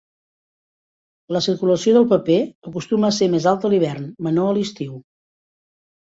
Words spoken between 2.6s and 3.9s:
acostuma a ser més alta a